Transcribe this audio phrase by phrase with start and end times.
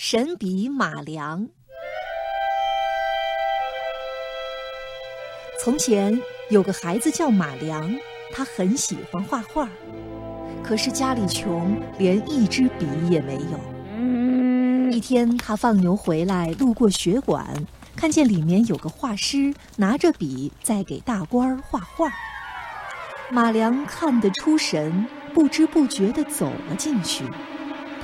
[0.00, 1.48] 神笔马良。
[5.60, 6.16] 从前
[6.50, 7.92] 有个孩子叫马良，
[8.30, 9.68] 他很喜欢画画，
[10.62, 14.92] 可是家里穷，连一支笔也没有。
[14.92, 17.44] 一天，他放牛回来，路过学馆，
[17.96, 22.08] 看见里面有个画师拿着笔在给大官儿画画。
[23.32, 25.04] 马良看得出神，
[25.34, 27.24] 不知不觉地走了进去。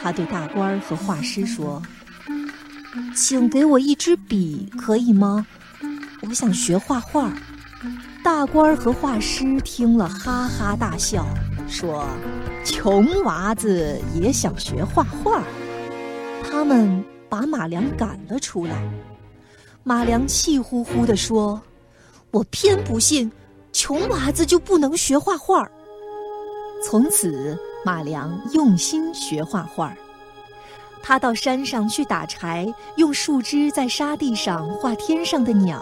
[0.00, 1.82] 他对大官儿和画师说
[3.16, 5.46] ：“请给我一支笔，可以吗？
[6.22, 7.32] 我想学画画。”
[8.22, 11.26] 大官儿和画师听了，哈哈大笑，
[11.68, 12.06] 说
[12.64, 15.42] ：“穷娃子也想学画画。”
[16.50, 18.82] 他们把马良赶了出来。
[19.82, 21.60] 马良气呼呼地说
[22.30, 23.30] ：“我偏不信。”
[23.74, 25.68] 穷娃子就不能学画画。
[26.86, 29.94] 从此，马良用心学画画。
[31.02, 32.66] 他到山上去打柴，
[32.96, 35.78] 用树枝在沙地上画天上的鸟；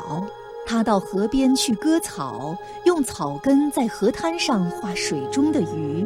[0.66, 6.04] 他到河边去割草，用草根在河滩上画水中的鱼。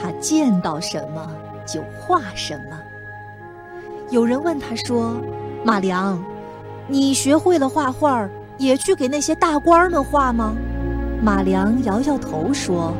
[0.00, 1.30] 他见到什么
[1.66, 2.80] 就画什么。
[4.08, 5.14] 有人问他说
[5.62, 6.22] ：“马良，
[6.88, 8.26] 你学会了画画，
[8.56, 10.54] 也去给那些大官们画吗？”
[11.22, 12.94] 马良摇摇头说：“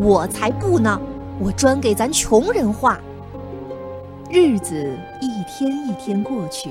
[0.00, 1.00] 我才不呢！
[1.40, 3.00] 我专给咱穷人画。”
[4.30, 4.74] 日子
[5.22, 6.70] 一天一天过去，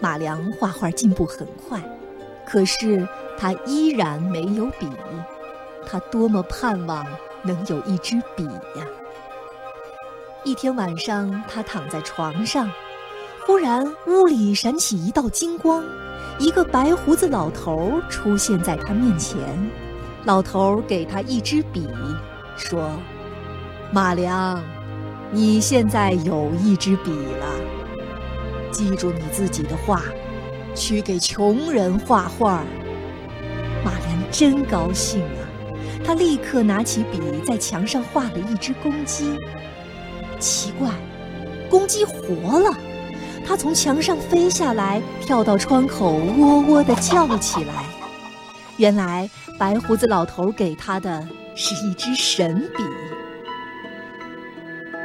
[0.00, 1.78] 马良画画进步很快，
[2.46, 4.88] 可是他依然没有笔。
[5.86, 7.06] 他多么盼望
[7.42, 8.86] 能有一支笔呀！
[10.42, 12.70] 一天晚上，他躺在床上，
[13.46, 15.84] 忽然屋里闪起一道金光，
[16.38, 19.38] 一个白胡子老头出现在他面前。
[20.24, 21.86] 老头给他一支笔，
[22.56, 22.90] 说
[23.92, 24.62] ：“马良，
[25.30, 27.46] 你现在有一支笔了。
[28.70, 30.02] 记住你自己的话，
[30.74, 32.62] 去给穷人画画。”
[33.84, 35.46] 马良真高兴啊！
[36.04, 39.38] 他立刻拿起笔，在墙上画了一只公鸡。
[40.38, 40.90] 奇怪，
[41.70, 42.76] 公鸡活了！
[43.46, 47.84] 它从墙上飞下来，跳到窗口，喔喔地叫起来。
[48.76, 52.82] 原来白胡子老头给他的是一支神笔。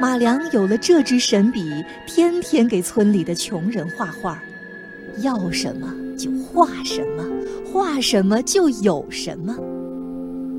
[0.00, 4.42] 马良有了这支神笔，天天给村里的穷人画画，
[5.18, 7.24] 要什么就画什么，
[7.72, 9.56] 画什么就有什么。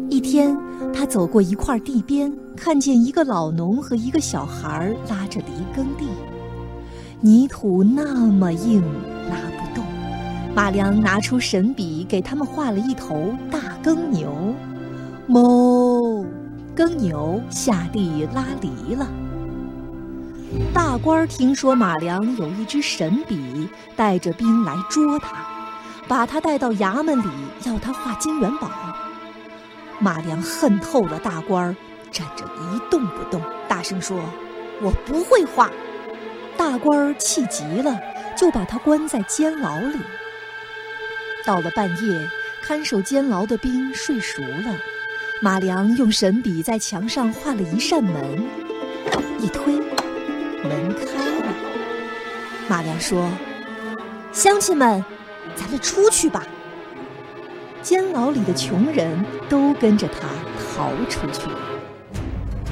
[0.09, 0.57] 一天，
[0.93, 5.45] 他走过一块地边，看见一个老农和一个小孩拉着犁
[5.75, 6.05] 耕地，
[7.19, 8.81] 泥土那么硬，
[9.29, 9.83] 拉不动。
[10.55, 14.31] 马良拿出神笔，给他们画了一头大耕牛，
[15.27, 16.25] 哞，
[16.75, 19.07] 耕牛下地拉犁了。
[20.73, 25.45] 大官儿听说马良有一支神笔，带着兵来捉他，
[26.07, 27.29] 把他带到衙门里，
[27.63, 28.69] 要他画金元宝。
[29.99, 31.75] 马良恨透了大官儿，
[32.11, 34.19] 站着一动不动，大声说
[34.81, 35.71] ：“我不会画。”
[36.57, 37.99] 大官儿气急了，
[38.35, 39.99] 就把他关在监牢里。
[41.45, 42.29] 到了半夜，
[42.61, 44.75] 看守监牢的兵睡熟了，
[45.41, 48.43] 马良用神笔在墙上画了一扇门，
[49.39, 49.73] 一推，
[50.63, 51.53] 门开了。
[52.67, 53.29] 马良说
[54.31, 55.03] ：“乡亲们，
[55.55, 56.45] 咱们出去吧。”
[57.81, 60.27] 监牢里的穷人都跟着他
[60.73, 61.57] 逃出去了。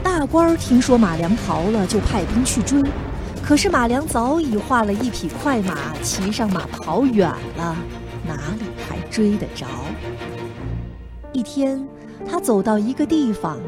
[0.02, 2.82] 大官儿听说马良逃了，就派兵去追，
[3.44, 7.76] 可是马良早已画了一匹快马，骑上马跑远了。
[8.26, 9.68] 哪里还追得着？
[11.34, 11.86] 一天，
[12.30, 13.60] 他走到一个地方，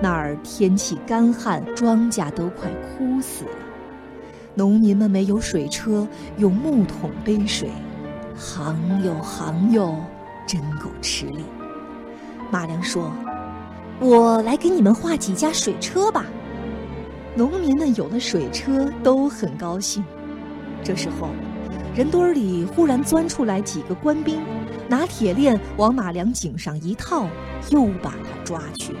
[0.00, 3.50] 那儿天气干旱，庄稼都快枯死了。
[4.58, 6.04] 农民们没有水车，
[6.36, 7.70] 用木桶背水，
[8.36, 9.94] 行哟行哟，
[10.48, 11.44] 真够吃力。
[12.50, 13.12] 马良说
[14.02, 16.26] ：“我来给你们画几架水车吧。”
[17.36, 20.04] 农民们有了水车，都很高兴。
[20.82, 21.28] 这时候。
[21.94, 24.40] 人堆里忽然钻出来几个官兵，
[24.88, 27.26] 拿铁链往马良颈上一套，
[27.70, 28.94] 又把他抓去。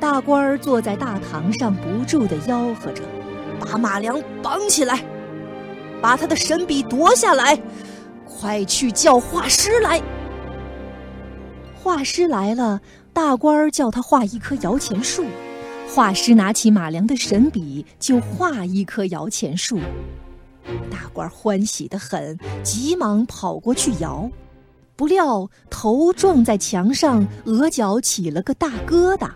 [0.00, 3.02] 大官儿坐在大堂上，不住地吆喝着
[3.60, 5.04] ：“把马良绑起来，
[6.00, 7.58] 把他的神笔夺下来，
[8.26, 10.00] 快去叫画师来。”
[11.80, 12.80] 画师来了，
[13.12, 15.24] 大官儿叫他画一棵摇钱树，
[15.88, 19.78] 画师拿起马良的神笔就画一棵摇钱树。
[20.90, 24.30] 大官欢喜的很，急忙跑过去摇，
[24.96, 29.30] 不料头撞在墙上，额角起了个大疙瘩。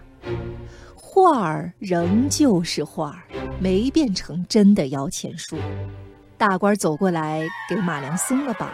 [1.15, 3.21] 画儿仍旧是画儿，
[3.61, 5.59] 没变成真的摇钱树。
[6.39, 8.71] 大官走过来给马良松了绑，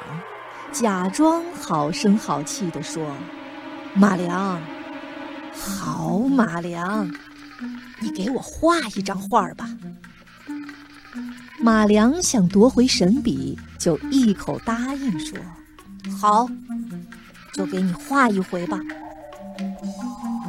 [0.70, 3.04] 假装好声好气地说
[3.92, 4.62] ：“马良，
[5.52, 7.10] 好马良，
[8.00, 9.68] 你给我画一张画儿吧。”
[11.58, 15.36] 马良想夺回神笔，就一口答应说
[16.16, 16.48] ：“好，
[17.52, 18.78] 就给你画一回吧。”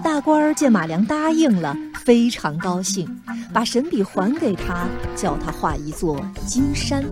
[0.04, 3.08] 大官儿见马良答应了，非常高兴，
[3.54, 7.04] 把神笔还给他，叫他画一座金山。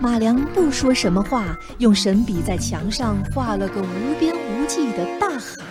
[0.00, 1.44] 马良不说什么话，
[1.78, 5.64] 用神笔在墙上画了个无边无际的大海。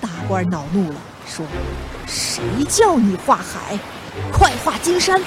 [0.00, 0.96] 大官儿恼怒了，
[1.26, 1.44] 说
[2.06, 3.78] ：“谁叫你画海？
[4.32, 5.20] 快画金山！”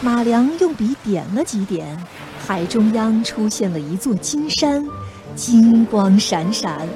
[0.00, 1.96] 马良用笔点了几点，
[2.46, 4.84] 海中央出现了一座金山，
[5.34, 6.86] 金光闪闪，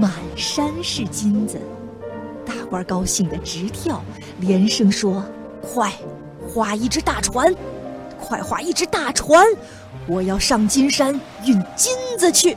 [0.00, 1.60] 满山是金子。
[2.72, 4.02] 官高兴得直跳，
[4.40, 5.22] 连声说
[5.60, 5.92] ：“快，
[6.48, 7.54] 画一只大船！
[8.18, 9.44] 快画一只大船！
[10.06, 11.12] 我要上金山
[11.44, 12.56] 运金子去。”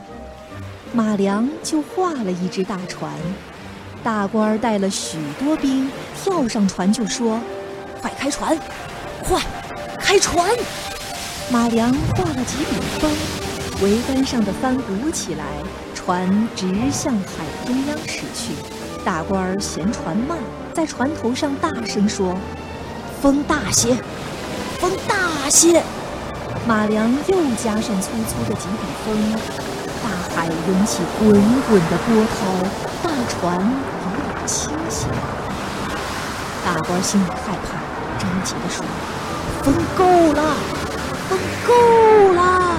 [0.94, 3.12] 马良就画了一只大船。
[4.02, 7.38] 大官带了许多兵，跳上船就说
[8.00, 8.58] ：“快开船！
[9.22, 9.38] 快！”
[10.00, 10.48] 开船！
[11.50, 13.10] 马良画了几笔风，
[13.82, 15.44] 桅杆上的帆鼓起来，
[15.94, 18.54] 船直向海中央驶去。
[19.06, 20.36] 大官儿嫌船慢，
[20.74, 22.36] 在船头上大声说
[23.22, 23.96] ：“风大些，
[24.80, 25.80] 风大些！”
[26.66, 29.14] 马良又加上粗粗的几笔风，
[30.02, 32.50] 大海涌起滚滚的波涛，
[33.04, 35.06] 大船有点倾斜。
[36.64, 37.78] 大官心里害怕，
[38.18, 38.84] 着急地说。
[39.62, 40.42] 风够了，
[41.28, 41.70] 风够
[42.32, 42.74] 了！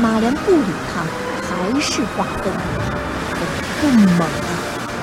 [0.00, 1.02] 马良不理他，
[1.42, 2.52] 还是画风。
[3.34, 3.40] 风
[3.82, 4.61] 更猛了，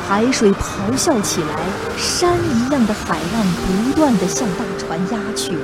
[0.10, 1.60] 海水咆哮起来，
[1.96, 5.56] 山一样的海浪不断地向大船压去，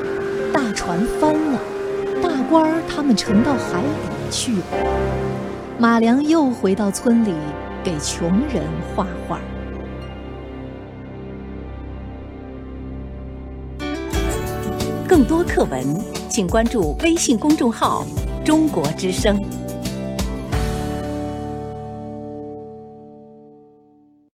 [0.54, 1.60] 大船翻了，
[2.22, 4.64] 大官儿他们沉到海底去了。
[5.80, 7.34] 马良又回到村里，
[7.84, 8.64] 给穷人
[8.96, 9.40] 画画。
[15.08, 16.00] 更多课文，
[16.30, 18.06] 请关注微信公众号
[18.46, 19.44] “中国之声”。